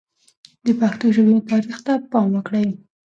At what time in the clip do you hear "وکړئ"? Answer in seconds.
2.33-2.67